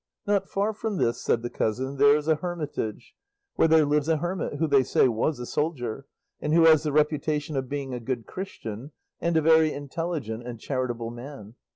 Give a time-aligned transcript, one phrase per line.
[0.25, 3.13] "Not far from this," said the cousin, "there is a hermitage,
[3.53, 6.07] where there lives a hermit, who they say was a soldier,
[6.39, 10.59] and who has the reputation of being a good Christian and a very intelligent and
[10.59, 11.53] charitable man.